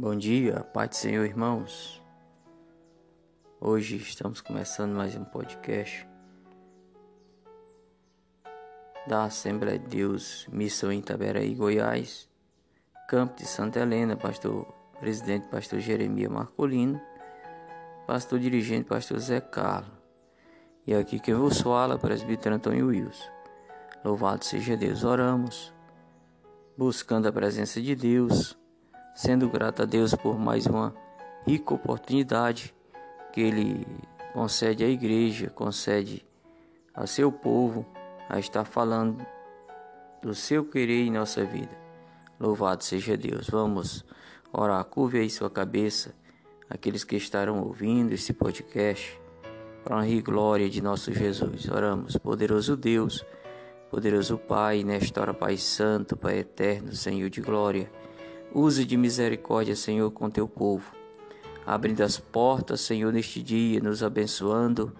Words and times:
Bom 0.00 0.16
dia, 0.16 0.60
Pai 0.72 0.88
do 0.88 0.96
Senhor, 0.96 1.26
irmãos. 1.26 2.02
Hoje 3.60 3.96
estamos 3.96 4.40
começando 4.40 4.92
mais 4.92 5.14
um 5.14 5.24
podcast 5.24 6.08
da 9.06 9.24
Assembleia 9.24 9.78
de 9.78 9.86
Deus, 9.88 10.48
Missão 10.50 10.90
em 10.90 11.00
Itaberaí, 11.00 11.54
Goiás, 11.54 12.26
Campo 13.10 13.36
de 13.36 13.44
Santa 13.44 13.80
Helena, 13.80 14.16
pastor 14.16 14.66
presidente, 14.98 15.48
pastor 15.48 15.80
Jeremias 15.80 16.32
Marcolino, 16.32 16.98
pastor 18.06 18.38
dirigente, 18.38 18.88
pastor 18.88 19.18
Zé 19.18 19.38
Carlos. 19.42 19.92
E 20.86 20.94
aqui 20.94 21.20
quem 21.20 21.34
vos 21.34 21.60
fala, 21.60 21.98
presbítero 21.98 22.54
Antônio 22.54 22.86
Wilson. 22.86 23.30
Louvado 24.02 24.46
seja 24.46 24.78
Deus, 24.78 25.04
oramos, 25.04 25.74
buscando 26.74 27.28
a 27.28 27.32
presença 27.32 27.82
de 27.82 27.94
Deus 27.94 28.58
sendo 29.20 29.50
grato 29.50 29.82
a 29.82 29.84
Deus 29.84 30.14
por 30.14 30.38
mais 30.38 30.64
uma 30.64 30.94
rica 31.46 31.74
oportunidade 31.74 32.74
que 33.34 33.42
Ele 33.42 33.86
concede 34.32 34.82
à 34.82 34.88
igreja, 34.88 35.50
concede 35.50 36.26
ao 36.94 37.06
seu 37.06 37.30
povo 37.30 37.84
a 38.30 38.38
estar 38.38 38.64
falando 38.64 39.22
do 40.22 40.34
seu 40.34 40.64
querer 40.64 41.04
em 41.04 41.10
nossa 41.10 41.44
vida. 41.44 41.76
Louvado 42.38 42.82
seja 42.82 43.14
Deus. 43.14 43.46
Vamos 43.50 44.06
orar. 44.50 44.82
Curve 44.86 45.18
aí 45.18 45.28
sua 45.28 45.50
cabeça, 45.50 46.14
aqueles 46.70 47.04
que 47.04 47.16
estarão 47.16 47.60
ouvindo 47.60 48.14
esse 48.14 48.32
podcast, 48.32 49.20
para 49.84 49.96
honra 49.96 50.08
e 50.08 50.22
glória 50.22 50.70
de 50.70 50.80
nosso 50.80 51.12
Jesus. 51.12 51.68
Oramos, 51.68 52.16
poderoso 52.16 52.74
Deus, 52.74 53.22
poderoso 53.90 54.38
Pai, 54.38 54.82
nesta 54.82 55.20
hora, 55.20 55.34
Pai 55.34 55.58
Santo, 55.58 56.16
Pai 56.16 56.38
Eterno, 56.38 56.94
Senhor 56.94 57.28
de 57.28 57.42
glória. 57.42 57.99
Use 58.52 58.84
de 58.84 58.96
misericórdia, 58.96 59.76
Senhor, 59.76 60.10
com 60.10 60.28
teu 60.28 60.48
povo, 60.48 60.92
abrindo 61.64 62.00
as 62.00 62.18
portas, 62.18 62.80
Senhor, 62.80 63.12
neste 63.12 63.40
dia, 63.40 63.80
nos 63.80 64.02
abençoando, 64.02 64.92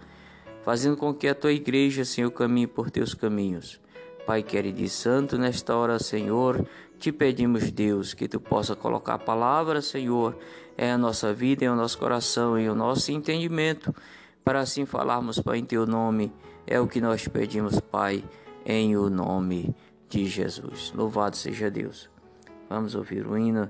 fazendo 0.63 0.95
com 0.95 1.13
que 1.13 1.27
a 1.27 1.35
tua 1.35 1.51
igreja, 1.51 2.05
Senhor, 2.05 2.31
caminhe 2.31 2.65
por 2.65 2.89
teus 2.89 3.13
caminhos. 3.13 3.81
Pai 4.25 4.41
querido 4.41 4.81
e 4.81 4.87
santo, 4.87 5.37
nesta 5.37 5.75
hora, 5.75 5.99
Senhor, 5.99 6.65
te 6.97 7.11
pedimos, 7.11 7.71
Deus, 7.71 8.13
que 8.13 8.27
tu 8.27 8.39
possa 8.39 8.73
colocar 8.73 9.15
a 9.15 9.19
palavra, 9.19 9.81
Senhor, 9.81 10.37
em 10.77 10.89
a 10.89 10.97
nossa 10.97 11.33
vida, 11.33 11.65
em 11.65 11.69
o 11.69 11.75
nosso 11.75 11.97
coração, 11.97 12.57
em 12.57 12.69
o 12.69 12.75
nosso 12.75 13.11
entendimento, 13.11 13.93
para 14.45 14.61
assim 14.61 14.85
falarmos, 14.85 15.39
Pai, 15.39 15.57
em 15.57 15.65
teu 15.65 15.85
nome. 15.85 16.31
É 16.65 16.79
o 16.79 16.87
que 16.87 17.01
nós 17.01 17.27
pedimos, 17.27 17.79
Pai, 17.81 18.23
em 18.65 18.95
o 18.95 19.09
nome 19.09 19.75
de 20.07 20.25
Jesus. 20.25 20.93
Louvado 20.95 21.35
seja 21.35 21.69
Deus. 21.69 22.10
Vamos 22.71 22.95
ouvir 22.95 23.27
o 23.27 23.37
hino 23.37 23.69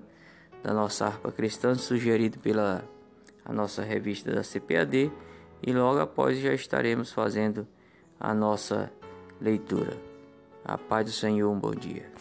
da 0.61 0.71
nossa 0.71 1.07
harpa 1.07 1.31
cristã, 1.31 1.73
sugerido 1.73 2.37
pela 2.37 2.83
a 3.43 3.51
nossa 3.51 3.81
revista 3.81 4.31
da 4.31 4.43
CPAD, 4.43 5.11
e 5.65 5.73
logo 5.73 5.99
após 5.99 6.37
já 6.37 6.53
estaremos 6.53 7.11
fazendo 7.11 7.67
a 8.19 8.31
nossa 8.31 8.91
leitura. 9.41 9.97
A 10.63 10.77
paz 10.77 11.05
do 11.05 11.11
Senhor, 11.11 11.51
um 11.51 11.57
bom 11.57 11.71
dia. 11.71 12.11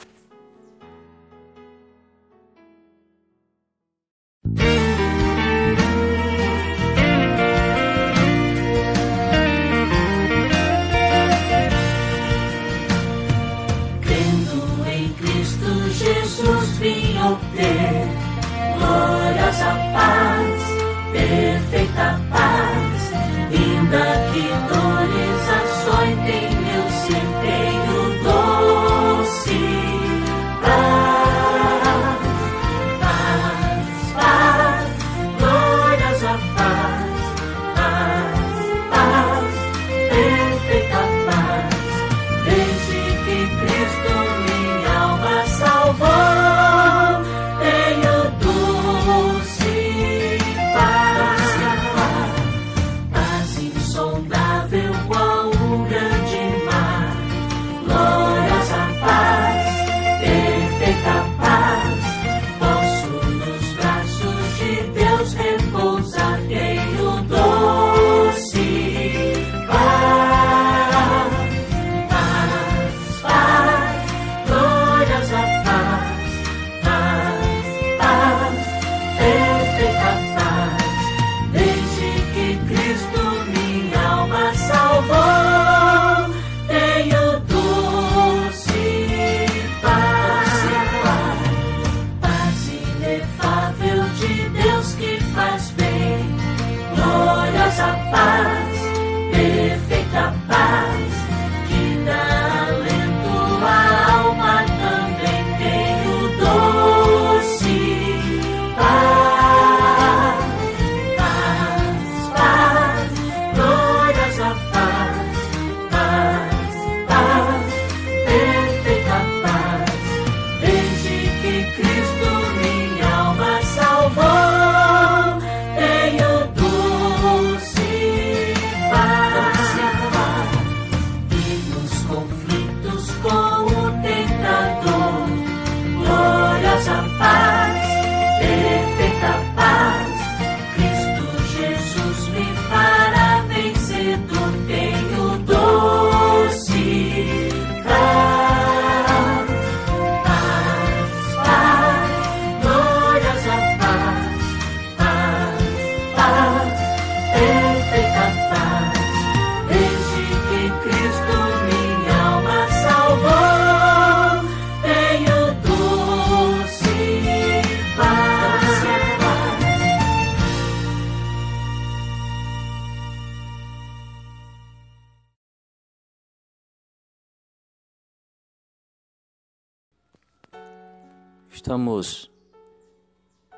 Estamos 181.63 182.31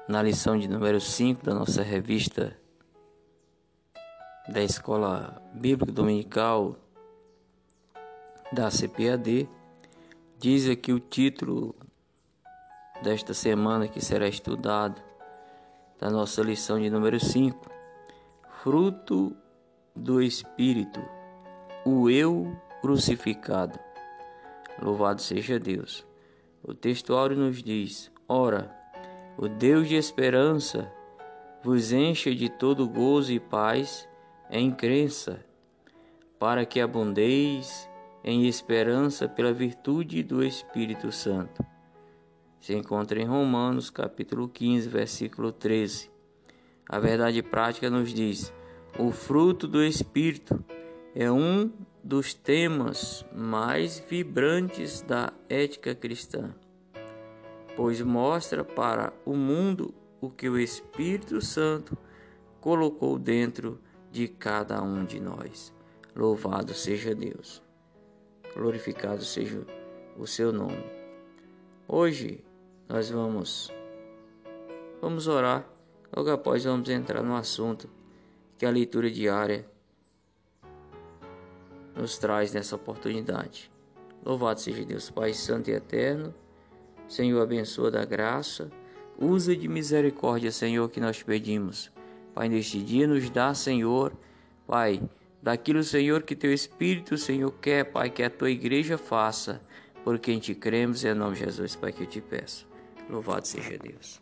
na 0.08 0.20
lição 0.20 0.58
de 0.58 0.66
número 0.66 1.00
5 1.00 1.44
da 1.44 1.54
nossa 1.54 1.84
revista 1.84 2.58
da 4.49 4.60
Escola 4.60 5.40
Bíblica 5.54 5.93
Dominical 5.93 6.75
da 8.50 8.69
CPAD. 8.70 9.49
Diz 10.37 10.69
aqui 10.69 10.93
o 10.93 10.99
título 10.99 11.76
desta 13.04 13.32
semana 13.32 13.87
que 13.87 14.05
será 14.05 14.26
estudado: 14.26 15.00
da 15.96 16.10
nossa 16.10 16.43
lição 16.43 16.81
de 16.81 16.90
número 16.90 17.20
5. 17.20 17.70
Fruto 18.64 19.32
do 19.94 20.20
Espírito, 20.20 21.00
o 21.87 22.10
eu 22.10 22.52
crucificado. 22.81 23.78
Louvado 24.82 25.22
seja 25.22 25.56
Deus. 25.56 26.05
O 26.62 26.75
textuário 26.75 27.37
nos 27.37 27.62
diz: 27.62 28.11
Ora, 28.29 28.75
o 29.37 29.49
Deus 29.49 29.88
de 29.88 29.97
esperança 29.97 30.93
vos 31.62 31.93
encha 31.93 32.35
de 32.35 32.49
todo 32.49 32.88
gozo 32.88 33.32
e 33.32 33.41
paz 33.41 34.09
em 34.50 34.70
crença, 34.70 35.44
para 36.38 36.64
que 36.64 36.81
abundeis 36.81 37.88
em 38.25 38.47
esperança 38.47 39.29
pela 39.29 39.53
virtude 39.53 40.23
do 40.23 40.44
Espírito 40.44 41.11
Santo 41.11 41.73
se 42.62 42.76
encontra 42.76 43.20
em 43.20 43.25
Romanos, 43.25 43.91
capítulo 43.91 44.49
15, 44.49 44.88
versículo 44.88 45.50
13. 45.50 46.08
A 46.88 47.00
verdade 47.00 47.43
prática 47.43 47.91
nos 47.91 48.15
diz: 48.15 48.53
o 48.97 49.11
fruto 49.11 49.67
do 49.67 49.82
Espírito 49.82 50.65
é 51.12 51.29
um 51.29 51.73
dos 52.02 52.34
temas 52.34 53.25
mais 53.32 53.99
vibrantes 54.00 55.02
da 55.02 55.32
ética 55.49 55.94
cristã, 55.94 56.54
pois 57.76 58.00
mostra 58.00 58.64
para 58.64 59.12
o 59.25 59.37
mundo 59.37 59.94
o 60.20 60.28
que 60.28 60.49
o 60.49 60.58
Espírito 60.58 61.40
Santo 61.40 61.96
colocou 62.60 63.19
dentro 63.19 63.81
de 64.10 64.28
cada 64.28 64.82
um 64.82 65.04
de 65.04 65.20
nós. 65.20 65.72
Louvado 66.14 66.75
seja 66.75 67.14
Deus, 67.14 67.62
glorificado 68.55 69.25
seja 69.25 69.64
o 70.16 70.26
seu 70.26 70.52
nome. 70.52 70.84
Hoje 71.88 72.44
nós 72.88 73.10
vamos 73.10 73.72
vamos 75.00 75.26
orar. 75.26 75.66
Logo 76.14 76.31
após 76.31 76.64
vamos 76.64 76.88
entrar 76.90 77.22
no 77.22 77.34
assunto 77.34 77.88
que 78.58 78.66
a 78.66 78.70
leitura 78.70 79.10
diária 79.10 79.66
nos 81.94 82.19
traz 82.19 82.53
nessa 82.53 82.77
oportunidade. 82.77 83.71
Louvado 84.25 84.61
seja 84.61 84.85
Deus, 84.85 85.11
Pai 85.11 85.35
Santo 85.35 85.69
e 85.69 85.75
Eterno. 85.75 86.35
Senhor, 87.09 87.43
abençoa 87.43 87.91
da 87.91 88.05
graça. 88.05 88.71
Usa 89.19 89.55
de 89.55 89.69
misericórdia, 89.69 90.50
Senhor, 90.50 90.89
que 90.89 91.00
nós 91.00 91.23
pedimos. 91.23 91.91
Pai, 92.35 92.49
neste 92.49 92.81
dia 92.81 93.06
nos 93.06 93.29
dá, 93.29 93.53
Senhor, 93.53 94.12
Pai, 94.67 95.03
daquilo, 95.43 95.83
Senhor, 95.83 96.23
que 96.23 96.35
teu 96.35 96.53
Espírito, 96.53 97.19
Senhor, 97.19 97.53
quer, 97.61 97.85
Pai, 97.85 98.09
que 98.09 98.23
a 98.23 98.31
tua 98.31 98.50
igreja 98.50 98.97
faça, 98.97 99.61
por 100.03 100.19
quem 100.19 100.39
te 100.39 100.55
cremos, 100.55 101.05
em 101.05 101.15
nome 101.15 101.35
de 101.35 101.44
Jesus, 101.44 101.77
Pai, 101.77 101.93
que 101.93 102.05
eu 102.05 102.06
te 102.06 102.21
peço. 102.21 102.67
Louvado 103.11 103.47
seja 103.47 103.77
Deus. 103.77 104.21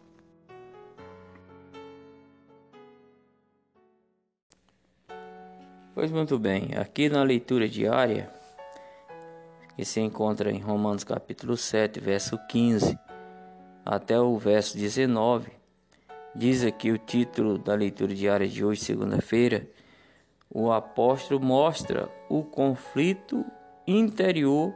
Pois 6.00 6.10
muito 6.10 6.38
bem, 6.38 6.70
aqui 6.78 7.10
na 7.10 7.22
leitura 7.22 7.68
diária, 7.68 8.32
que 9.76 9.84
se 9.84 10.00
encontra 10.00 10.50
em 10.50 10.58
Romanos 10.58 11.04
capítulo 11.04 11.58
7, 11.58 12.00
verso 12.00 12.38
15 12.48 12.98
até 13.84 14.18
o 14.18 14.38
verso 14.38 14.78
19, 14.78 15.50
diz 16.34 16.64
aqui 16.64 16.90
o 16.90 16.96
título 16.96 17.58
da 17.58 17.74
leitura 17.74 18.14
diária 18.14 18.48
de 18.48 18.64
hoje, 18.64 18.80
segunda-feira, 18.80 19.68
o 20.48 20.72
apóstolo 20.72 21.38
mostra 21.38 22.08
o 22.30 22.42
conflito 22.44 23.44
interior 23.86 24.72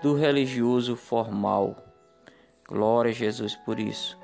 do 0.00 0.14
religioso 0.14 0.94
formal 0.94 1.74
Glória 2.68 3.10
a 3.10 3.12
Jesus 3.12 3.56
por 3.56 3.80
isso. 3.80 4.16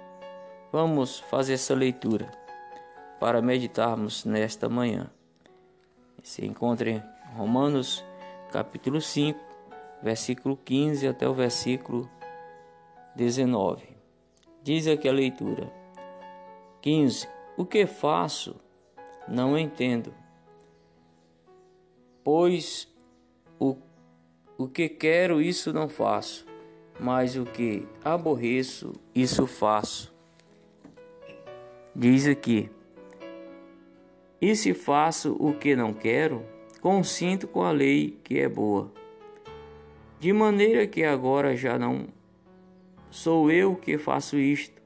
Vamos 0.70 1.19
fazer 1.19 1.55
essa 1.55 1.75
leitura 1.75 2.31
para 3.19 3.43
meditarmos 3.43 4.25
nesta 4.25 4.69
manhã. 4.69 5.11
Se 6.23 6.44
encontra 6.44 6.91
em 6.91 7.03
Romanos 7.37 8.05
capítulo 8.53 9.00
5, 9.00 9.38
versículo 10.03 10.56
15 10.56 11.09
até 11.09 11.29
o 11.29 11.35
versículo 11.35 12.09
19. 13.15 13.97
Diz 14.62 14.87
aqui 14.87 15.09
a 15.09 15.12
leitura. 15.12 15.73
15. 16.81 17.29
O 17.56 17.65
que 17.65 17.87
faço? 17.87 18.56
Não 19.26 19.59
entendo. 19.59 20.15
Pois 22.23 22.88
o, 23.59 23.76
o 24.56 24.69
que 24.69 24.88
quero, 24.88 25.41
isso 25.41 25.73
não 25.73 25.88
faço 25.88 26.49
mas 26.99 27.37
o 27.37 27.44
que 27.44 27.87
aborreço, 28.05 28.93
isso 29.14 29.47
faço. 29.47 30.12
Diz 31.94 32.26
aqui: 32.26 32.71
E 34.40 34.55
se 34.55 34.73
faço 34.73 35.37
o 35.38 35.52
que 35.52 35.75
não 35.75 35.93
quero, 35.93 36.44
consinto 36.81 37.49
com 37.49 37.62
a 37.62 37.73
lei 37.73 38.19
que 38.23 38.38
é 38.38 38.49
boa. 38.49 38.93
De 40.20 40.32
maneira 40.32 40.87
que 40.87 41.05
agora 41.05 41.56
já 41.56 41.79
não 41.79 42.06
sou 43.11 43.50
eu 43.50 43.75
que 43.75 43.99
faço 43.99 44.38
isto, 44.38 44.81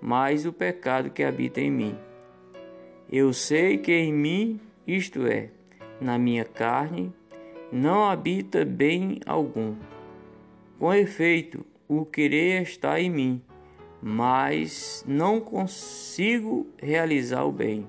mas 0.00 0.46
o 0.46 0.52
pecado 0.52 1.10
que 1.10 1.22
habita 1.22 1.60
em 1.60 1.70
mim. 1.70 1.98
Eu 3.10 3.32
sei 3.32 3.78
que 3.78 3.92
em 3.92 4.12
mim, 4.12 4.60
isto 4.86 5.26
é, 5.26 5.50
na 6.00 6.18
minha 6.18 6.44
carne, 6.44 7.12
não 7.70 8.04
habita 8.04 8.64
bem 8.64 9.20
algum. 9.26 9.74
Com 10.78 10.92
efeito, 10.92 11.64
o 11.86 12.04
querer 12.04 12.62
está 12.62 13.00
em 13.00 13.10
mim, 13.10 13.42
mas 14.02 15.04
não 15.06 15.40
consigo 15.40 16.66
realizar 16.78 17.44
o 17.44 17.52
bem, 17.52 17.86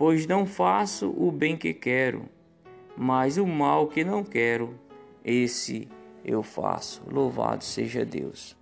pois 0.00 0.26
não 0.26 0.46
faço 0.46 1.10
o 1.14 1.30
bem 1.30 1.58
que 1.58 1.74
quero, 1.74 2.24
mas 2.96 3.36
o 3.36 3.46
mal 3.46 3.86
que 3.86 4.02
não 4.02 4.24
quero, 4.24 4.74
esse 5.22 5.86
eu 6.24 6.42
faço. 6.42 7.02
Louvado 7.06 7.62
seja 7.62 8.02
Deus. 8.02 8.56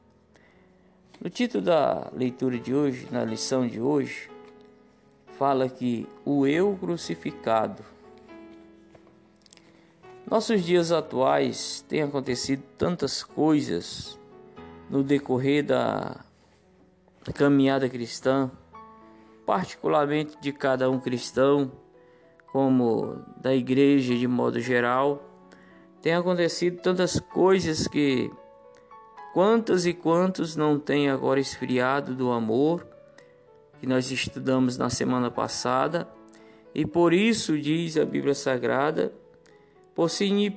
No 1.20 1.30
título 1.30 1.62
da 1.62 2.10
leitura 2.12 2.58
de 2.58 2.74
hoje, 2.74 3.06
na 3.12 3.24
lição 3.24 3.68
de 3.68 3.80
hoje, 3.80 4.28
fala 5.38 5.68
que 5.68 6.08
o 6.24 6.44
eu 6.44 6.76
crucificado 6.76 7.84
nossos 10.28 10.64
dias 10.64 10.90
atuais 10.90 11.84
têm 11.88 12.02
acontecido 12.02 12.64
tantas 12.76 13.22
coisas 13.22 14.18
no 14.90 15.04
decorrer 15.04 15.64
da 15.64 16.16
caminhada 17.32 17.88
cristã, 17.88 18.50
particularmente 19.48 20.36
de 20.42 20.52
cada 20.52 20.90
um 20.90 21.00
cristão, 21.00 21.72
como 22.52 23.24
da 23.38 23.54
igreja 23.54 24.14
de 24.14 24.28
modo 24.28 24.60
geral. 24.60 25.22
Tem 26.02 26.12
acontecido 26.12 26.82
tantas 26.82 27.18
coisas 27.18 27.88
que 27.88 28.30
quantas 29.32 29.86
e 29.86 29.94
quantos 29.94 30.54
não 30.54 30.78
têm 30.78 31.08
agora 31.08 31.40
esfriado 31.40 32.14
do 32.14 32.30
amor 32.30 32.86
que 33.80 33.86
nós 33.86 34.10
estudamos 34.10 34.76
na 34.76 34.90
semana 34.90 35.30
passada, 35.30 36.06
e 36.74 36.84
por 36.84 37.14
isso 37.14 37.58
diz 37.58 37.96
a 37.96 38.04
Bíblia 38.04 38.34
Sagrada 38.34 39.14
por 39.94 40.10
se, 40.10 40.54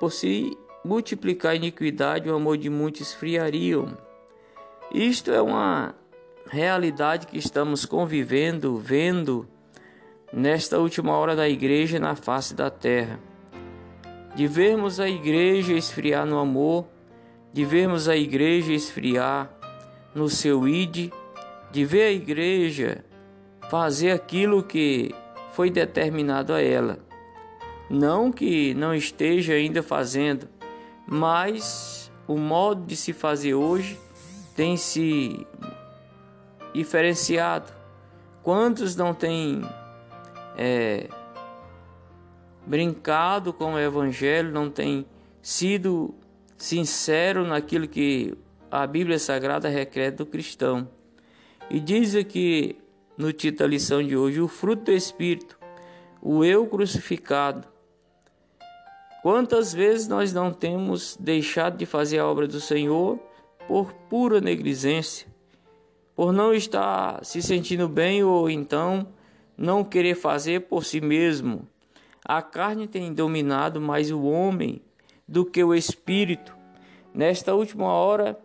por 0.00 0.10
se 0.10 0.58
multiplicar 0.84 1.52
a 1.52 1.54
iniquidade, 1.54 2.28
o 2.28 2.34
amor 2.34 2.58
de 2.58 2.68
muitos 2.68 3.02
esfriariam. 3.02 3.96
Isto 4.92 5.30
é 5.30 5.40
uma 5.40 5.94
realidade 6.46 7.26
que 7.26 7.38
estamos 7.38 7.84
convivendo, 7.84 8.76
vendo 8.76 9.48
nesta 10.32 10.78
última 10.78 11.16
hora 11.16 11.36
da 11.36 11.48
igreja 11.48 11.98
na 11.98 12.14
face 12.14 12.54
da 12.54 12.70
terra. 12.70 13.18
De 14.34 14.46
vermos 14.46 14.98
a 14.98 15.08
igreja 15.08 15.72
esfriar 15.72 16.26
no 16.26 16.38
amor, 16.38 16.86
de 17.52 17.64
vermos 17.64 18.08
a 18.08 18.16
igreja 18.16 18.72
esfriar 18.72 19.50
no 20.14 20.28
seu 20.28 20.66
id, 20.66 21.12
de 21.70 21.84
ver 21.84 22.02
a 22.02 22.12
igreja 22.12 23.04
fazer 23.70 24.10
aquilo 24.10 24.62
que 24.62 25.14
foi 25.52 25.70
determinado 25.70 26.52
a 26.52 26.60
ela. 26.60 26.98
Não 27.88 28.32
que 28.32 28.74
não 28.74 28.94
esteja 28.94 29.54
ainda 29.54 29.82
fazendo, 29.82 30.48
mas 31.06 32.10
o 32.26 32.36
modo 32.36 32.84
de 32.84 32.96
se 32.96 33.12
fazer 33.12 33.54
hoje 33.54 33.98
tem 34.56 34.76
se 34.76 35.46
diferenciado. 36.74 37.72
Quantos 38.42 38.94
não 38.96 39.14
têm 39.14 39.62
é, 40.56 41.08
brincado 42.66 43.52
com 43.52 43.74
o 43.74 43.78
Evangelho, 43.78 44.52
não 44.52 44.68
têm 44.68 45.06
sido 45.40 46.14
sincero 46.58 47.46
naquilo 47.46 47.88
que 47.88 48.36
a 48.70 48.86
Bíblia 48.86 49.18
Sagrada 49.18 49.68
requer 49.68 50.10
do 50.10 50.26
cristão? 50.26 50.88
E 51.70 51.80
diz 51.80 52.14
aqui 52.14 52.78
no 53.16 53.32
título 53.32 53.60
da 53.60 53.66
lição 53.66 54.02
de 54.02 54.16
hoje: 54.16 54.40
o 54.40 54.48
fruto 54.48 54.84
do 54.84 54.92
Espírito, 54.92 55.58
o 56.20 56.44
eu 56.44 56.66
crucificado, 56.66 57.66
Quantas 59.24 59.72
vezes 59.72 60.06
nós 60.06 60.34
não 60.34 60.52
temos 60.52 61.16
deixado 61.18 61.78
de 61.78 61.86
fazer 61.86 62.18
a 62.18 62.26
obra 62.26 62.46
do 62.46 62.60
Senhor 62.60 63.18
por 63.66 63.90
pura 63.90 64.38
negligência, 64.38 65.26
por 66.14 66.32
não 66.32 66.54
estar 66.54 67.24
se 67.24 67.42
sentindo 67.42 67.88
bem 67.88 68.22
ou 68.22 68.48
então 68.48 69.06
não 69.56 69.84
querer 69.84 70.14
fazer 70.14 70.60
por 70.62 70.84
si 70.84 71.00
mesmo. 71.00 71.68
A 72.24 72.40
carne 72.40 72.86
tem 72.86 73.12
dominado 73.12 73.80
mais 73.80 74.10
o 74.10 74.22
homem 74.22 74.80
do 75.26 75.44
que 75.44 75.62
o 75.62 75.74
espírito. 75.74 76.54
Nesta 77.12 77.54
última 77.54 77.86
hora, 77.86 78.38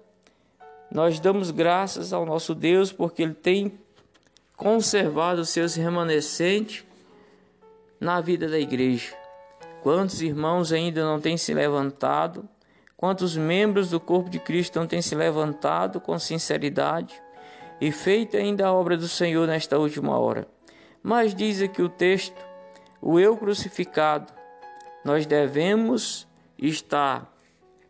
nós 0.92 1.20
damos 1.20 1.52
graças 1.52 2.12
ao 2.12 2.26
nosso 2.26 2.54
Deus 2.56 2.92
porque 2.92 3.24
Ele 3.24 3.34
tem 3.34 3.80
conservado 4.56 5.42
os 5.42 5.50
seus 5.50 5.76
remanescentes 5.76 6.86
na 8.00 8.20
vida 8.20 8.48
da 8.48 8.60
igreja. 8.60 9.16
Quantos 9.82 10.22
irmãos 10.22 10.74
ainda 10.74 11.04
não 11.04 11.20
têm 11.22 11.38
se 11.38 11.54
levantado? 11.54 12.48
Quantos 12.98 13.38
membros 13.38 13.92
do 13.92 14.00
corpo 14.00 14.30
de 14.30 14.40
Cristo 14.40 14.78
não 14.78 14.86
têm 14.86 15.02
se 15.02 15.16
levantado 15.16 16.02
com 16.02 16.20
sinceridade 16.20 17.22
e 17.80 17.92
feito 17.92 18.38
ainda 18.38 18.68
a 18.68 18.74
obra 18.74 18.98
do 18.98 19.08
Senhor 19.08 19.48
nesta 19.48 19.78
última 19.78 20.18
hora? 20.18 20.48
Mas 21.02 21.34
diz 21.34 21.62
aqui 21.62 21.82
o 21.82 21.90
texto: 21.90 22.36
o 23.02 23.20
eu 23.20 23.38
crucificado, 23.38 24.34
nós 25.04 25.26
devemos 25.26 26.28
estar 26.58 27.34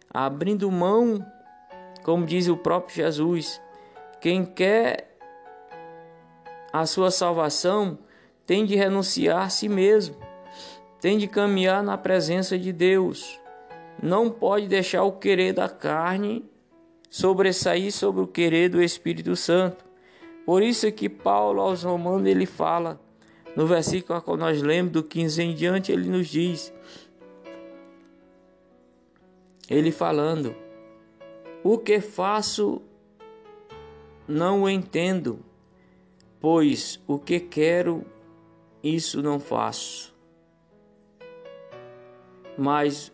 abrindo 0.10 0.72
mão, 0.72 1.26
como 2.04 2.26
diz 2.26 2.48
o 2.48 2.58
próprio 2.58 2.96
Jesus, 2.96 3.62
quem 4.22 4.46
quer 4.46 5.16
a 6.72 6.86
sua 6.86 7.10
salvação 7.10 7.98
tem 8.46 8.66
de 8.66 8.76
renunciar 8.76 9.44
a 9.44 9.50
si 9.50 9.68
mesmo, 9.68 10.16
tem 11.00 11.18
de 11.18 11.28
caminhar 11.28 11.84
na 11.84 11.98
presença 11.98 12.58
de 12.58 12.72
Deus. 12.72 13.40
Não 14.02 14.30
pode 14.30 14.68
deixar 14.68 15.04
o 15.04 15.14
querer 15.14 15.54
da 15.54 15.68
carne 15.68 16.50
sobressair 17.10 17.92
sobre 17.92 18.22
o 18.22 18.28
querer 18.28 18.70
do 18.70 18.82
Espírito 18.82 19.36
Santo. 19.36 19.84
Por 20.46 20.64
isso 20.64 20.86
é 20.86 20.92
que 20.92 21.10
Paulo 21.10 21.62
aos 21.62 21.84
Romanos 21.84 22.28
ele 22.28 22.46
fala 22.46 23.00
no 23.56 23.66
versículo 23.66 24.22
que 24.22 24.36
nós 24.38 24.62
lemos 24.62 24.92
do 24.92 25.04
15 25.04 25.42
em 25.42 25.54
diante, 25.54 25.92
ele 25.92 26.10
nos 26.10 26.28
diz: 26.28 26.74
Ele 29.70 29.92
falando: 29.92 30.56
O 31.64 31.78
que 31.78 32.00
faço 32.00 32.82
não 34.28 34.64
o 34.64 34.70
entendo, 34.70 35.40
pois 36.40 37.00
o 37.08 37.20
que 37.20 37.40
quero, 37.40 38.06
isso 38.84 39.22
não 39.22 39.40
faço. 39.40 40.16
Mas 42.58 43.12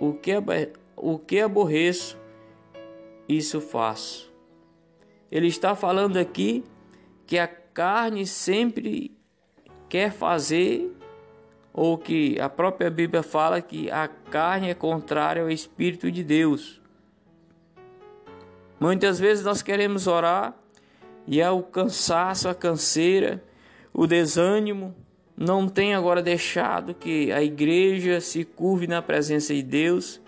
o 0.00 0.12
que, 0.12 0.32
o 0.96 1.18
que 1.18 1.40
aborreço, 1.40 2.18
isso 3.28 3.60
faço. 3.60 4.32
Ele 5.30 5.46
está 5.48 5.74
falando 5.74 6.16
aqui 6.16 6.64
que 7.26 7.38
a 7.38 7.46
carne 7.46 8.26
sempre 8.26 9.16
quer 9.88 10.10
fazer, 10.10 10.90
ou 11.72 11.96
que 11.96 12.40
a 12.40 12.48
própria 12.48 12.90
Bíblia 12.90 13.22
fala 13.22 13.60
que 13.60 13.90
a 13.90 14.08
carne 14.08 14.70
é 14.70 14.74
contrária 14.74 15.42
ao 15.42 15.50
Espírito 15.50 16.10
de 16.10 16.24
Deus. 16.24 16.80
Muitas 18.80 19.18
vezes 19.18 19.44
nós 19.44 19.62
queremos 19.62 20.06
orar 20.06 20.56
e 21.26 21.40
é 21.40 21.50
o 21.50 21.62
cansaço, 21.62 22.48
a 22.48 22.54
canseira, 22.54 23.44
o 23.92 24.06
desânimo 24.06 24.94
não 25.36 25.68
tem 25.68 25.94
agora 25.94 26.20
deixado 26.20 26.94
que 26.94 27.30
a 27.30 27.42
igreja 27.42 28.20
se 28.20 28.44
curve 28.44 28.86
na 28.86 29.00
presença 29.00 29.54
de 29.54 29.62
Deus, 29.62 30.20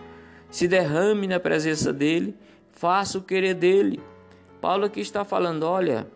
se 0.51 0.69
derrame 0.69 1.27
na 1.27 1.41
presença 1.41 1.93
dele, 1.93 2.37
faça 2.81 3.19
o 3.19 3.23
querer 3.23 3.53
dele. 3.53 4.03
Paulo 4.59 4.87
aqui 4.87 5.01
está 5.01 5.23
falando: 5.23 5.65
olha, 5.65 6.11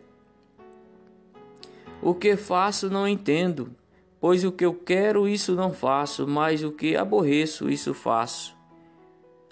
o 2.01 2.15
que 2.15 2.39
faço 2.39 2.89
não 2.89 3.07
entendo, 3.07 3.77
pois 4.19 4.45
o 4.45 4.51
que 4.51 4.65
eu 4.65 4.73
quero, 4.73 5.29
isso 5.29 5.55
não 5.55 5.75
faço, 5.75 6.27
mas 6.27 6.65
o 6.65 6.73
que 6.73 6.97
aborreço, 6.97 7.69
isso 7.69 7.93
faço. 7.93 8.57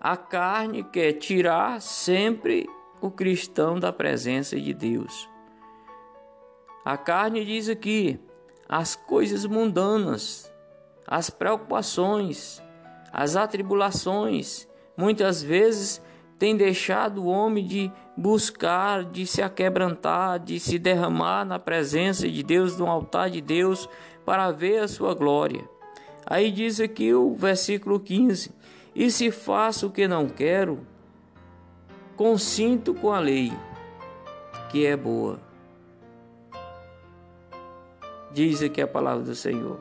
A 0.01 0.17
carne 0.17 0.83
quer 0.83 1.13
tirar 1.13 1.83
sempre 1.83 2.67
o 2.99 3.11
cristão 3.11 3.79
da 3.79 3.93
presença 3.93 4.59
de 4.59 4.73
Deus. 4.73 5.29
A 6.83 6.97
carne 6.97 7.45
diz 7.45 7.69
aqui 7.69 8.19
as 8.67 8.97
coisas 8.97 9.45
mundanas, 9.45 10.51
as 11.07 11.29
preocupações, 11.29 12.63
as 13.13 13.37
atribulações, 13.37 14.67
muitas 14.97 15.43
vezes 15.43 16.01
tem 16.43 16.57
deixado 16.57 17.23
o 17.23 17.27
homem 17.29 17.65
de 17.65 17.93
buscar, 18.17 19.05
de 19.05 19.25
se 19.29 19.41
aquebrantar, 19.41 20.41
de 20.41 20.59
se 20.59 20.77
derramar 20.77 21.45
na 21.45 21.57
presença 21.57 22.29
de 22.29 22.43
Deus, 22.43 22.77
no 22.77 22.89
altar 22.89 23.31
de 23.31 23.41
Deus, 23.41 23.89
para 24.25 24.51
ver 24.51 24.79
a 24.79 24.89
sua 24.89 25.15
glória. 25.15 25.63
Aí 26.27 26.51
diz 26.51 26.81
aqui 26.81 27.15
o 27.15 27.37
versículo 27.37 28.01
15: 28.01 28.51
E 28.93 29.09
se 29.09 29.31
faço 29.31 29.87
o 29.87 29.91
que 29.93 30.09
não 30.09 30.29
quero, 30.29 30.85
consinto 32.17 32.93
com 32.93 33.13
a 33.13 33.21
lei, 33.21 33.53
que 34.69 34.85
é 34.85 34.97
boa. 34.97 35.39
Diz 38.33 38.61
aqui 38.65 38.83
a 38.83 38.89
palavra 38.89 39.23
do 39.23 39.35
Senhor. 39.37 39.79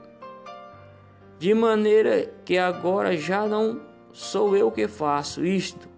De 1.39 1.55
maneira 1.55 2.31
que 2.45 2.59
agora 2.59 3.17
já 3.17 3.47
não 3.47 3.81
sou 4.11 4.55
eu 4.55 4.69
que 4.69 4.87
faço 4.87 5.43
isto, 5.43 5.89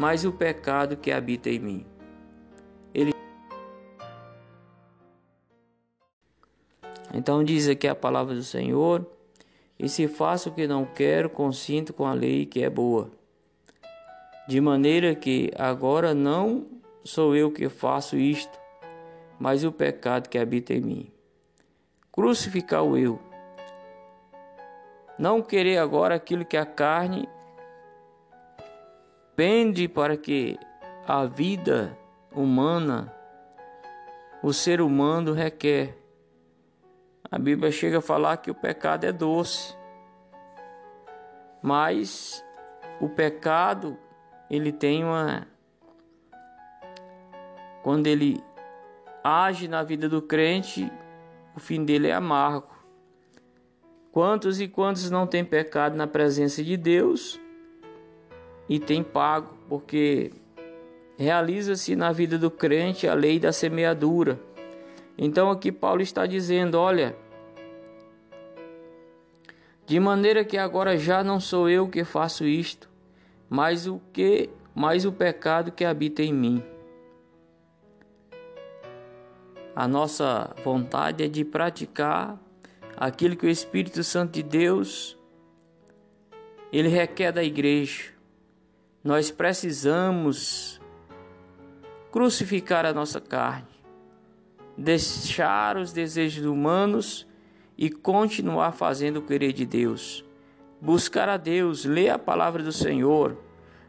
mas 0.00 0.24
o 0.24 0.32
pecado 0.32 0.96
que 0.96 1.12
habita 1.12 1.50
em 1.50 1.58
mim. 1.58 1.86
Ele 2.94 3.12
Então 7.12 7.44
diz 7.44 7.68
aqui 7.68 7.86
a 7.86 7.94
palavra 7.94 8.34
do 8.34 8.42
Senhor: 8.42 9.06
E 9.78 9.90
se 9.90 10.08
faço 10.08 10.48
o 10.48 10.52
que 10.54 10.66
não 10.66 10.86
quero, 10.86 11.28
consinto 11.28 11.92
com 11.92 12.06
a 12.06 12.14
lei 12.14 12.46
que 12.46 12.62
é 12.62 12.70
boa. 12.70 13.10
De 14.48 14.58
maneira 14.58 15.14
que 15.14 15.50
agora 15.54 16.14
não 16.14 16.66
sou 17.04 17.36
eu 17.36 17.52
que 17.52 17.68
faço 17.68 18.16
isto, 18.16 18.58
mas 19.38 19.64
o 19.64 19.70
pecado 19.70 20.30
que 20.30 20.38
habita 20.38 20.72
em 20.72 20.80
mim. 20.80 21.12
Crucificar 22.10 22.82
o 22.82 22.96
eu. 22.96 23.20
Não 25.18 25.42
querer 25.42 25.76
agora 25.76 26.14
aquilo 26.14 26.46
que 26.46 26.56
a 26.56 26.64
carne 26.64 27.28
pende 29.36 29.88
para 29.88 30.16
que 30.16 30.58
a 31.06 31.24
vida 31.24 31.96
humana, 32.34 33.12
o 34.42 34.52
ser 34.52 34.80
humano 34.80 35.32
requer. 35.32 35.96
A 37.30 37.38
Bíblia 37.38 37.70
chega 37.70 37.98
a 37.98 38.02
falar 38.02 38.36
que 38.38 38.50
o 38.50 38.54
pecado 38.54 39.04
é 39.04 39.12
doce, 39.12 39.76
mas 41.62 42.44
o 43.00 43.08
pecado 43.08 43.96
ele 44.50 44.72
tem 44.72 45.04
uma 45.04 45.46
quando 47.82 48.06
ele 48.06 48.42
age 49.24 49.66
na 49.66 49.82
vida 49.82 50.08
do 50.08 50.20
crente, 50.20 50.92
o 51.56 51.60
fim 51.60 51.84
dele 51.84 52.08
é 52.08 52.12
amargo. 52.12 52.68
Quantos 54.12 54.60
e 54.60 54.68
quantos 54.68 55.10
não 55.10 55.26
têm 55.26 55.44
pecado 55.44 55.96
na 55.96 56.06
presença 56.06 56.62
de 56.62 56.76
Deus 56.76 57.39
e 58.70 58.78
tem 58.78 59.02
pago, 59.02 59.52
porque 59.68 60.30
realiza-se 61.18 61.96
na 61.96 62.12
vida 62.12 62.38
do 62.38 62.48
crente 62.48 63.08
a 63.08 63.14
lei 63.14 63.40
da 63.40 63.52
semeadura. 63.52 64.38
Então 65.18 65.50
aqui 65.50 65.72
Paulo 65.72 66.00
está 66.00 66.24
dizendo, 66.24 66.76
olha, 66.78 67.16
de 69.84 69.98
maneira 69.98 70.44
que 70.44 70.56
agora 70.56 70.96
já 70.96 71.24
não 71.24 71.40
sou 71.40 71.68
eu 71.68 71.88
que 71.88 72.04
faço 72.04 72.44
isto, 72.44 72.88
mas 73.48 73.88
o 73.88 74.00
que, 74.12 74.48
mas 74.72 75.04
o 75.04 75.10
pecado 75.10 75.72
que 75.72 75.84
habita 75.84 76.22
em 76.22 76.32
mim. 76.32 76.62
A 79.74 79.88
nossa 79.88 80.54
vontade 80.62 81.24
é 81.24 81.28
de 81.28 81.44
praticar 81.44 82.38
aquilo 82.96 83.34
que 83.34 83.46
o 83.46 83.50
Espírito 83.50 84.04
Santo 84.04 84.34
de 84.34 84.44
Deus 84.44 85.18
ele 86.72 86.88
requer 86.88 87.32
da 87.32 87.42
igreja. 87.42 88.19
Nós 89.02 89.30
precisamos 89.30 90.78
crucificar 92.10 92.84
a 92.84 92.92
nossa 92.92 93.20
carne, 93.20 93.68
deixar 94.76 95.78
os 95.78 95.92
desejos 95.92 96.44
humanos 96.44 97.26
e 97.78 97.88
continuar 97.88 98.72
fazendo 98.72 99.18
o 99.18 99.22
querer 99.22 99.54
de 99.54 99.64
Deus. 99.64 100.22
Buscar 100.80 101.30
a 101.30 101.38
Deus, 101.38 101.84
ler 101.84 102.10
a 102.10 102.18
palavra 102.18 102.62
do 102.62 102.72
Senhor. 102.72 103.38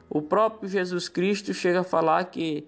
O 0.10 0.22
próprio 0.22 0.70
Jesus 0.70 1.10
Cristo 1.10 1.54
chega 1.54 1.82
a 1.82 1.84
falar 1.84 2.26
que 2.26 2.66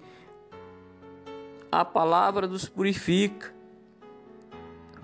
a 1.71 1.85
palavra 1.85 2.45
nos 2.45 2.67
purifica. 2.67 3.53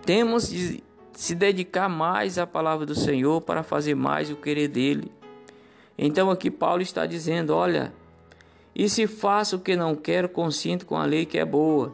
Temos 0.06 0.50
de 0.50 0.84
se 1.14 1.36
dedicar 1.36 1.88
mais 1.88 2.38
à 2.38 2.46
palavra 2.46 2.86
do 2.86 2.96
Senhor 2.96 3.42
para 3.42 3.64
fazer 3.64 3.96
mais 3.96 4.30
o 4.30 4.36
querer 4.36 4.68
dele. 4.68 5.19
Então 6.02 6.32
aqui 6.32 6.50
Paulo 6.50 6.82
está 6.82 7.06
dizendo: 7.06 7.54
olha, 7.54 7.92
E 8.74 8.88
se 8.88 9.06
faço 9.06 9.58
o 9.58 9.60
que 9.60 9.76
não 9.76 9.94
quero, 9.94 10.30
consinto 10.30 10.86
com 10.86 10.96
a 10.96 11.04
lei 11.04 11.26
que 11.26 11.38
é 11.38 11.44
boa, 11.44 11.94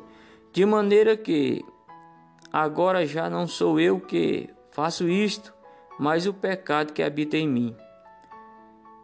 de 0.54 0.64
maneira 0.64 1.18
que 1.18 1.66
agora 2.54 3.04
já 3.08 3.28
não 3.28 3.48
sou 3.48 3.80
eu 3.80 4.00
que 4.00 4.48
faço 4.70 5.10
isto, 5.10 5.52
mas 5.98 6.28
o 6.28 6.34
pecado 6.34 6.94
que 6.94 7.02
habita 7.02 7.36
em 7.36 7.48
mim. 7.48 7.76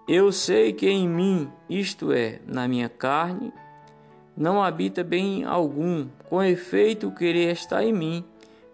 Eu 0.08 0.32
sei 0.32 0.72
que 0.72 0.88
em 0.88 1.10
mim, 1.10 1.52
isto 1.68 2.12
é, 2.12 2.40
na 2.46 2.68
minha 2.68 2.88
carne, 2.88 3.52
não 4.38 4.62
habita 4.62 5.04
bem 5.04 5.44
algum, 5.46 6.08
com 6.30 6.44
efeito 6.44 7.08
o 7.08 7.16
querer 7.16 7.54
está 7.54 7.84
em 7.84 7.94
mim, 7.94 8.24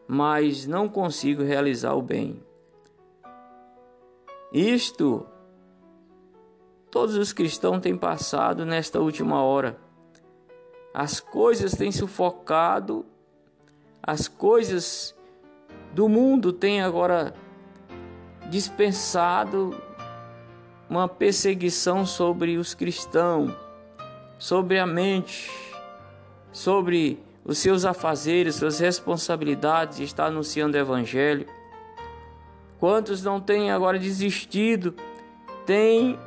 mas 0.05 0.67
não 0.67 0.89
consigo 0.89 1.43
realizar 1.43 1.93
o 1.93 2.01
bem. 2.01 2.41
Isto 4.51 5.25
todos 6.98 7.16
os 7.16 7.32
cristãos 7.32 7.80
têm 7.80 7.96
passado 7.96 8.66
nesta 8.66 9.00
última 9.00 9.44
hora. 9.44 9.77
As 10.92 11.20
coisas 11.20 11.74
têm 11.74 11.92
sufocado, 11.92 13.06
as 14.01 14.27
coisas 14.27 15.16
do 15.94 16.10
mundo 16.10 16.51
têm 16.51 16.82
agora 16.82 17.36
dispensado 18.50 19.80
uma 20.89 21.08
perseguição 21.08 22.04
sobre 22.04 22.58
os 22.58 22.74
cristãos, 22.74 23.54
sobre 24.39 24.80
a 24.80 24.88
mente, 24.88 25.51
sobre 26.51 27.20
os 27.46 27.60
seus 27.60 27.86
afazeres, 27.86 28.56
suas 28.56 28.80
responsabilidades, 28.80 30.00
está 30.00 30.25
anunciando 30.25 30.75
o 30.75 30.80
Evangelho. 30.80 31.46
Quantos 32.80 33.22
não 33.22 33.39
têm 33.39 33.70
agora 33.70 34.00
desistido, 34.00 34.96
têm 35.63 36.18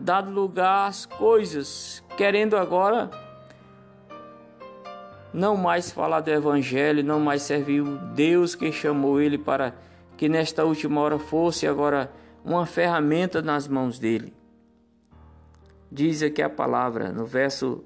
dado 0.00 0.30
lugar 0.30 0.88
às 0.88 1.04
coisas, 1.04 2.02
querendo 2.16 2.56
agora 2.56 3.10
não 5.32 5.56
mais 5.56 5.90
falar 5.92 6.20
do 6.20 6.30
Evangelho, 6.30 7.04
não 7.04 7.20
mais 7.20 7.42
servir 7.42 7.82
o 7.82 7.98
Deus 8.14 8.54
que 8.54 8.72
chamou 8.72 9.20
ele 9.20 9.38
para 9.38 9.74
que 10.16 10.28
nesta 10.28 10.64
última 10.64 11.00
hora 11.00 11.18
fosse 11.18 11.66
agora 11.66 12.10
uma 12.44 12.66
ferramenta 12.66 13.40
nas 13.42 13.68
mãos 13.68 13.98
dele. 13.98 14.34
Diz 15.92 16.22
aqui 16.22 16.42
a 16.42 16.48
palavra 16.48 17.12
no 17.12 17.26
verso 17.26 17.84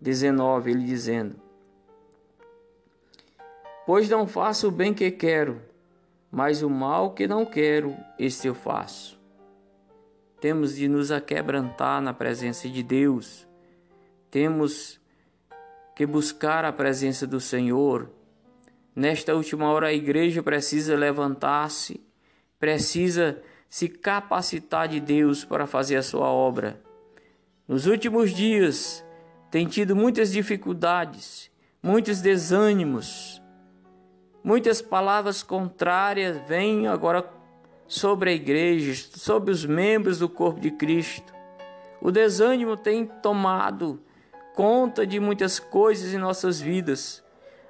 19, 0.00 0.70
ele 0.70 0.84
dizendo: 0.84 1.36
Pois 3.86 4.08
não 4.08 4.26
faço 4.26 4.68
o 4.68 4.70
bem 4.70 4.94
que 4.94 5.10
quero, 5.10 5.60
mas 6.30 6.62
o 6.62 6.70
mal 6.70 7.12
que 7.12 7.26
não 7.26 7.44
quero, 7.44 7.96
este 8.18 8.48
eu 8.48 8.54
faço. 8.54 9.17
Temos 10.40 10.76
de 10.76 10.86
nos 10.86 11.10
aquebrantar 11.10 12.00
na 12.00 12.14
presença 12.14 12.68
de 12.68 12.82
Deus. 12.82 13.46
Temos 14.30 15.00
que 15.96 16.06
buscar 16.06 16.64
a 16.64 16.72
presença 16.72 17.26
do 17.26 17.40
Senhor. 17.40 18.08
Nesta 18.94 19.34
última 19.34 19.70
hora, 19.70 19.88
a 19.88 19.92
igreja 19.92 20.42
precisa 20.42 20.96
levantar-se, 20.96 22.00
precisa 22.58 23.42
se 23.68 23.88
capacitar 23.88 24.86
de 24.86 25.00
Deus 25.00 25.44
para 25.44 25.66
fazer 25.66 25.96
a 25.96 26.02
sua 26.02 26.28
obra. 26.28 26.80
Nos 27.66 27.86
últimos 27.86 28.30
dias, 28.30 29.04
tem 29.50 29.66
tido 29.66 29.96
muitas 29.96 30.30
dificuldades, 30.30 31.50
muitos 31.82 32.20
desânimos, 32.20 33.42
muitas 34.42 34.80
palavras 34.80 35.42
contrárias 35.42 36.40
vêm 36.48 36.86
agora 36.86 37.22
sobre 37.88 38.30
a 38.30 38.34
igreja, 38.34 38.94
sobre 39.16 39.50
os 39.50 39.64
membros 39.64 40.18
do 40.18 40.28
corpo 40.28 40.60
de 40.60 40.70
Cristo. 40.70 41.34
O 42.00 42.12
desânimo 42.12 42.76
tem 42.76 43.06
tomado 43.06 44.00
conta 44.54 45.06
de 45.06 45.18
muitas 45.18 45.58
coisas 45.58 46.12
em 46.12 46.18
nossas 46.18 46.60
vidas. 46.60 47.24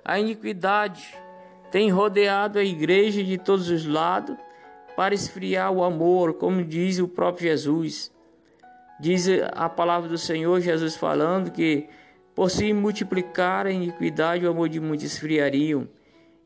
A 0.04 0.18
iniquidade 0.18 1.16
tem 1.70 1.90
rodeado 1.90 2.58
a 2.58 2.64
igreja 2.64 3.22
de 3.22 3.38
todos 3.38 3.70
os 3.70 3.86
lados 3.86 4.36
para 4.96 5.14
esfriar 5.14 5.70
o 5.70 5.84
amor, 5.84 6.34
como 6.34 6.64
diz 6.64 6.98
o 6.98 7.06
próprio 7.06 7.48
Jesus. 7.48 8.12
Diz 8.98 9.28
a 9.52 9.68
palavra 9.68 10.08
do 10.08 10.18
Senhor, 10.18 10.60
Jesus 10.60 10.96
falando 10.96 11.52
que 11.52 11.88
por 12.34 12.50
se 12.50 12.72
multiplicar 12.72 13.66
a 13.66 13.70
iniquidade, 13.70 14.46
o 14.46 14.50
amor 14.50 14.68
de 14.68 14.80
muitos 14.80 15.06
esfriariam. 15.06 15.88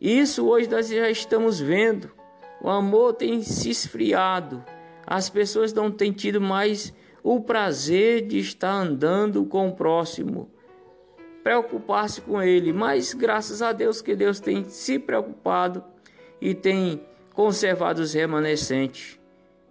Isso 0.00 0.46
hoje 0.46 0.68
nós 0.68 0.88
já 0.88 1.08
estamos 1.08 1.60
vendo. 1.60 2.10
O 2.62 2.70
amor 2.70 3.14
tem 3.14 3.42
se 3.42 3.70
esfriado. 3.70 4.64
As 5.04 5.28
pessoas 5.28 5.72
não 5.72 5.90
têm 5.90 6.12
tido 6.12 6.40
mais 6.40 6.94
o 7.20 7.40
prazer 7.40 8.24
de 8.24 8.38
estar 8.38 8.72
andando 8.72 9.44
com 9.44 9.68
o 9.68 9.74
próximo, 9.74 10.48
preocupar-se 11.42 12.20
com 12.20 12.40
ele. 12.40 12.72
Mas 12.72 13.14
graças 13.14 13.62
a 13.62 13.72
Deus 13.72 14.00
que 14.00 14.14
Deus 14.14 14.38
tem 14.38 14.64
se 14.68 14.96
preocupado 14.96 15.82
e 16.40 16.54
tem 16.54 17.02
conservado 17.34 18.00
os 18.00 18.12
remanescentes. 18.12 19.18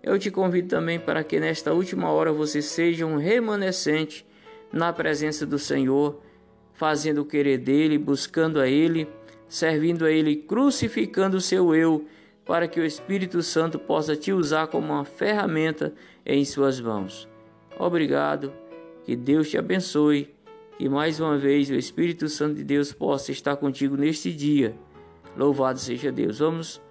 Eu 0.03 0.19
te 0.19 0.29
convido 0.29 0.67
também 0.67 0.99
para 0.99 1.23
que 1.23 1.39
nesta 1.39 1.73
última 1.73 2.09
hora 2.09 2.33
você 2.33 2.61
seja 2.61 3.05
um 3.05 3.17
remanescente 3.17 4.25
na 4.73 4.91
presença 4.91 5.45
do 5.45 5.57
Senhor, 5.57 6.21
fazendo 6.73 7.21
o 7.21 7.25
querer 7.25 7.57
dele, 7.57 7.97
buscando 7.97 8.59
a 8.59 8.67
ele, 8.67 9.07
servindo 9.47 10.05
a 10.05 10.11
ele, 10.11 10.35
crucificando 10.35 11.37
o 11.37 11.41
seu 11.41 11.73
eu, 11.73 12.05
para 12.51 12.67
que 12.67 12.81
o 12.81 12.85
Espírito 12.85 13.41
Santo 13.41 13.79
possa 13.79 14.13
te 14.13 14.33
usar 14.33 14.67
como 14.67 14.91
uma 14.91 15.05
ferramenta 15.05 15.93
em 16.25 16.43
suas 16.43 16.81
mãos. 16.81 17.25
Obrigado, 17.79 18.51
que 19.05 19.15
Deus 19.15 19.49
te 19.49 19.57
abençoe, 19.57 20.35
que 20.77 20.89
mais 20.89 21.21
uma 21.21 21.37
vez 21.37 21.69
o 21.69 21.75
Espírito 21.75 22.27
Santo 22.27 22.55
de 22.55 22.65
Deus 22.65 22.91
possa 22.91 23.31
estar 23.31 23.55
contigo 23.55 23.95
neste 23.95 24.33
dia. 24.33 24.75
Louvado 25.37 25.79
seja 25.79 26.11
Deus. 26.11 26.39
Vamos 26.39 26.81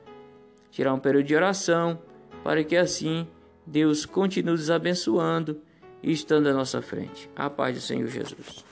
tirar 0.70 0.94
um 0.94 0.98
período 0.98 1.26
de 1.26 1.36
oração, 1.36 2.00
para 2.42 2.64
que 2.64 2.74
assim 2.74 3.28
Deus 3.66 4.06
continue 4.06 4.52
nos 4.52 4.70
abençoando 4.70 5.60
e 6.02 6.10
estando 6.10 6.48
à 6.48 6.54
nossa 6.54 6.80
frente. 6.80 7.28
A 7.36 7.50
paz 7.50 7.74
do 7.74 7.82
Senhor 7.82 8.08
Jesus. 8.08 8.69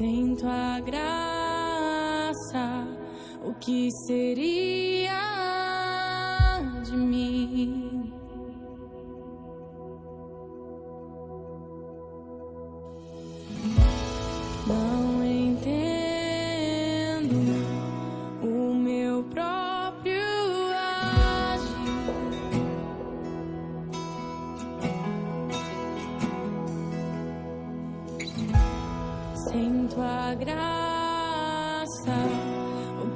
Sem 0.00 0.34
tua 0.34 0.80
graça, 0.80 1.04
o 3.44 3.52
que 3.52 3.90
seria 4.06 5.20
de 6.82 6.96
mim? 6.96 7.89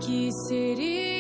Que 0.04 0.30
seria 0.30 1.13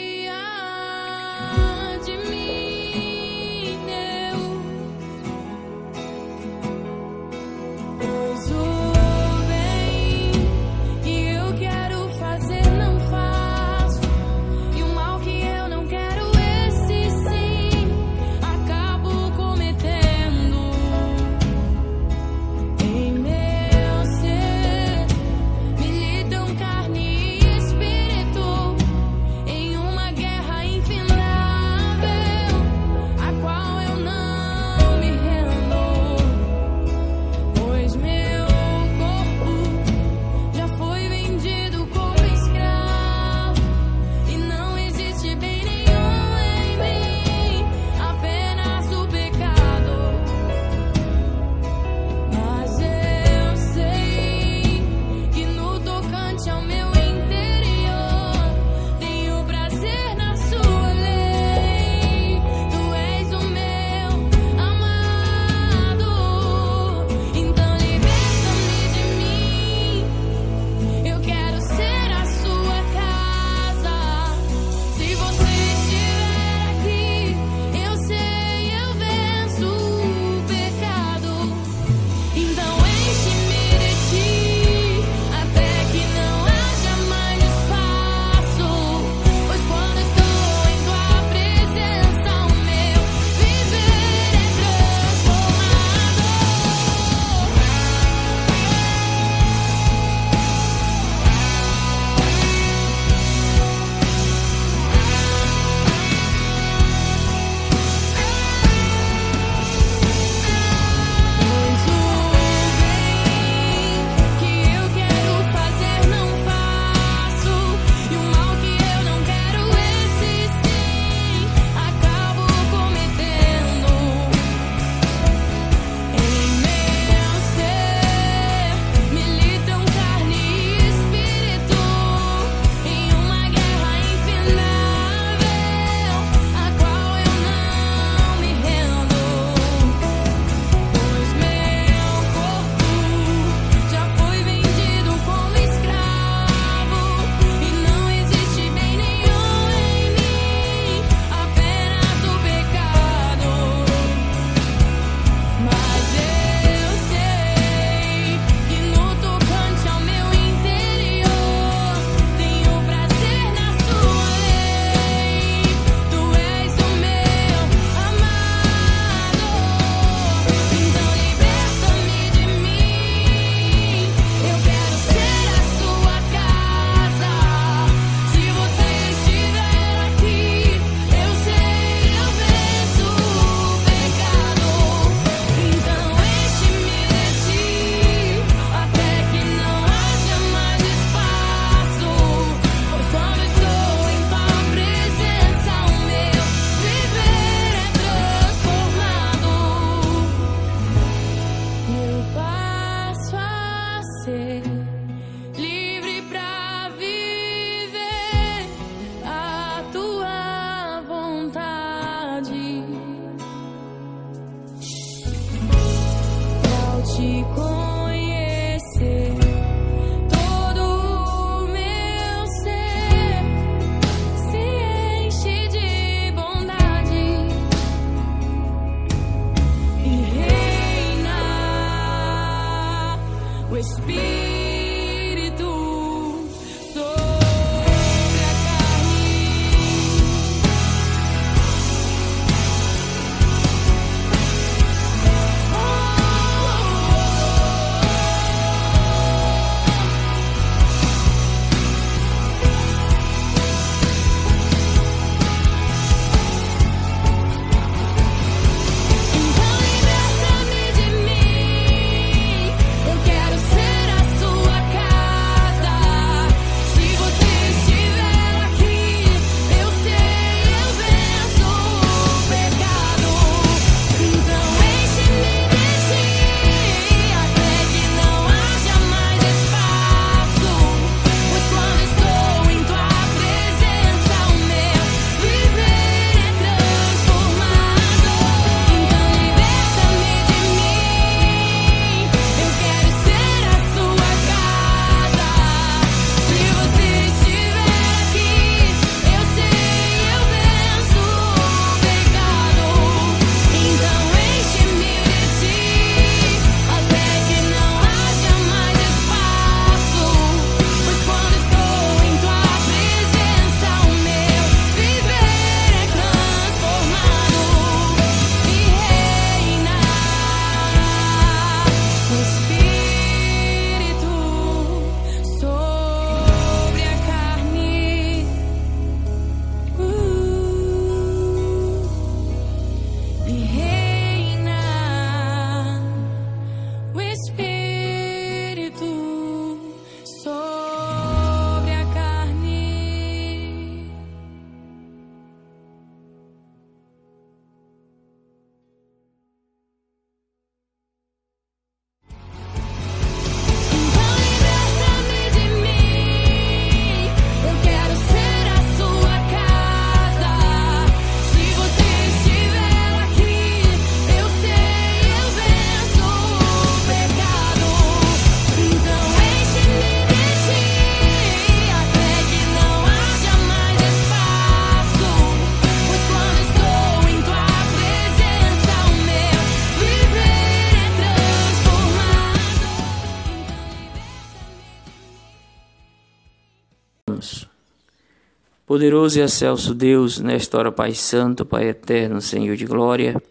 Poderoso 388.94 389.40
e 389.40 389.42
excelso 389.42 389.92
Deus, 389.92 390.38
nesta 390.38 390.78
hora, 390.78 390.92
Pai 390.92 391.14
Santo, 391.14 391.66
Pai 391.66 391.88
Eterno, 391.88 392.40
Senhor 392.40 392.76
de 392.76 392.84
Glória. 392.84 393.42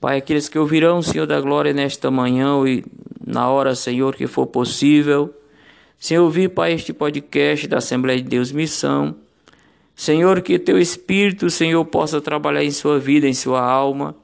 Pai, 0.00 0.16
aqueles 0.16 0.48
que 0.48 0.58
ouvirão, 0.58 1.02
Senhor 1.02 1.26
da 1.26 1.38
Glória, 1.42 1.74
nesta 1.74 2.10
manhã 2.10 2.54
e 2.66 2.82
na 3.22 3.50
hora, 3.50 3.74
Senhor, 3.74 4.16
que 4.16 4.26
for 4.26 4.46
possível. 4.46 5.30
Senhor, 5.98 6.24
ouvir, 6.24 6.48
Pai, 6.48 6.72
este 6.72 6.90
podcast 6.90 7.68
da 7.68 7.76
Assembleia 7.76 8.22
de 8.22 8.30
Deus 8.30 8.50
Missão. 8.50 9.14
Senhor, 9.94 10.40
que 10.40 10.58
teu 10.58 10.78
Espírito, 10.78 11.50
Senhor, 11.50 11.84
possa 11.84 12.18
trabalhar 12.18 12.64
em 12.64 12.70
sua 12.70 12.98
vida, 12.98 13.28
em 13.28 13.34
sua 13.34 13.60
alma. 13.60 14.16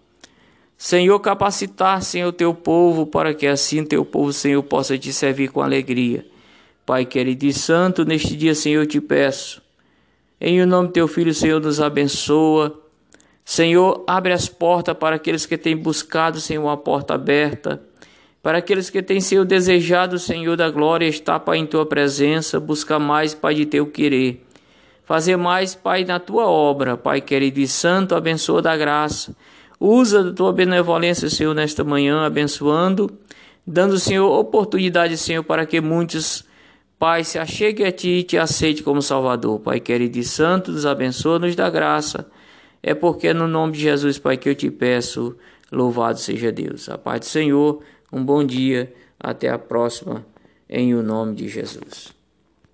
Senhor, 0.78 1.20
capacitar, 1.20 2.02
Senhor, 2.02 2.32
teu 2.32 2.54
povo, 2.54 3.04
para 3.04 3.34
que 3.34 3.46
assim 3.46 3.84
teu 3.84 4.02
povo, 4.02 4.32
Senhor, 4.32 4.62
possa 4.62 4.96
te 4.96 5.12
servir 5.12 5.50
com 5.50 5.60
alegria. 5.60 6.24
Pai 6.86 7.04
querido 7.04 7.44
e 7.44 7.52
santo, 7.52 8.02
neste 8.02 8.34
dia, 8.34 8.54
Senhor, 8.54 8.84
eu 8.84 8.86
te 8.86 8.98
peço 8.98 9.67
em 10.40 10.62
o 10.62 10.66
nome 10.66 10.88
do 10.88 10.92
teu 10.92 11.08
filho, 11.08 11.34
Senhor, 11.34 11.60
nos 11.60 11.80
abençoa. 11.80 12.80
Senhor, 13.44 14.04
abre 14.06 14.32
as 14.32 14.48
portas 14.48 14.96
para 14.96 15.16
aqueles 15.16 15.46
que 15.46 15.58
têm 15.58 15.76
buscado, 15.76 16.40
Senhor, 16.40 16.62
uma 16.62 16.76
porta 16.76 17.14
aberta. 17.14 17.82
Para 18.40 18.58
aqueles 18.58 18.88
que 18.88 19.02
têm, 19.02 19.20
Senhor, 19.20 19.44
desejado, 19.44 20.18
Senhor 20.18 20.56
da 20.56 20.70
glória, 20.70 21.06
estar, 21.06 21.40
Pai, 21.40 21.58
em 21.58 21.66
tua 21.66 21.84
presença, 21.84 22.60
buscar 22.60 23.00
mais, 23.00 23.34
Pai, 23.34 23.54
de 23.54 23.66
teu 23.66 23.86
querer. 23.86 24.46
Fazer 25.04 25.36
mais, 25.36 25.74
Pai, 25.74 26.04
na 26.04 26.20
tua 26.20 26.46
obra, 26.46 26.96
Pai 26.96 27.20
querido 27.20 27.58
e 27.58 27.66
santo, 27.66 28.14
abençoa 28.14 28.62
da 28.62 28.76
graça. 28.76 29.34
Usa 29.80 30.22
da 30.22 30.32
tua 30.32 30.52
benevolência, 30.52 31.28
Senhor, 31.28 31.54
nesta 31.54 31.82
manhã, 31.82 32.24
abençoando, 32.24 33.10
dando, 33.66 33.98
Senhor, 33.98 34.30
oportunidade, 34.38 35.16
Senhor, 35.16 35.42
para 35.42 35.66
que 35.66 35.80
muitos 35.80 36.44
Pai, 36.98 37.22
se 37.22 37.38
achegue 37.38 37.84
a 37.84 37.92
Ti 37.92 38.08
e 38.08 38.22
te 38.24 38.36
aceite 38.36 38.82
como 38.82 39.00
Salvador. 39.00 39.60
Pai 39.60 39.78
querido 39.78 40.18
e 40.18 40.24
santo, 40.24 40.72
nos 40.72 40.84
abençoa, 40.84 41.38
nos 41.38 41.54
dá 41.54 41.70
graça. 41.70 42.28
É 42.82 42.92
porque 42.92 43.32
no 43.32 43.46
nome 43.46 43.74
de 43.74 43.80
Jesus, 43.80 44.18
Pai, 44.18 44.36
que 44.36 44.48
eu 44.48 44.54
te 44.54 44.70
peço. 44.70 45.36
Louvado 45.70 46.18
seja 46.18 46.50
Deus. 46.50 46.88
A 46.88 46.98
paz 46.98 47.20
do 47.20 47.26
Senhor, 47.26 47.82
um 48.12 48.24
bom 48.24 48.42
dia, 48.42 48.92
até 49.20 49.48
a 49.48 49.58
próxima, 49.58 50.26
em 50.68 50.94
o 50.94 51.02
nome 51.02 51.34
de 51.36 51.48
Jesus. 51.48 52.17